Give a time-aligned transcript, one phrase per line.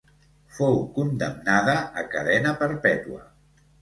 [0.59, 3.21] Fou condemnada a cadena perpètua.